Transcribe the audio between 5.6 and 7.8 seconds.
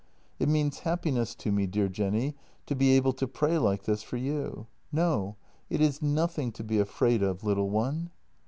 it is nothing to be afraid of, little